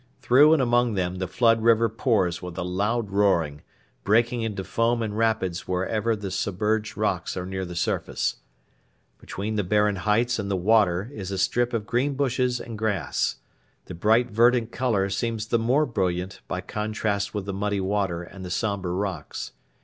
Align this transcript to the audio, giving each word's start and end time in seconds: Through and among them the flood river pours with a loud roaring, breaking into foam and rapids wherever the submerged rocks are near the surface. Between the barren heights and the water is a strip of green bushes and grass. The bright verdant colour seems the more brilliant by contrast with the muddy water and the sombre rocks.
Through 0.19 0.53
and 0.53 0.61
among 0.63 0.95
them 0.95 1.17
the 1.17 1.27
flood 1.27 1.61
river 1.61 1.87
pours 1.87 2.41
with 2.41 2.57
a 2.57 2.63
loud 2.63 3.11
roaring, 3.11 3.61
breaking 4.03 4.41
into 4.41 4.63
foam 4.63 5.03
and 5.03 5.15
rapids 5.15 5.67
wherever 5.67 6.15
the 6.15 6.31
submerged 6.31 6.97
rocks 6.97 7.37
are 7.37 7.45
near 7.45 7.65
the 7.65 7.75
surface. 7.75 8.37
Between 9.19 9.57
the 9.57 9.63
barren 9.63 9.97
heights 9.97 10.39
and 10.39 10.49
the 10.49 10.55
water 10.55 11.11
is 11.13 11.29
a 11.29 11.37
strip 11.37 11.71
of 11.71 11.85
green 11.85 12.15
bushes 12.15 12.59
and 12.59 12.79
grass. 12.79 13.35
The 13.85 13.93
bright 13.93 14.31
verdant 14.31 14.71
colour 14.71 15.07
seems 15.11 15.45
the 15.45 15.59
more 15.59 15.85
brilliant 15.85 16.41
by 16.47 16.61
contrast 16.61 17.35
with 17.35 17.45
the 17.45 17.53
muddy 17.53 17.79
water 17.79 18.23
and 18.23 18.43
the 18.43 18.49
sombre 18.49 18.93
rocks. 18.93 19.51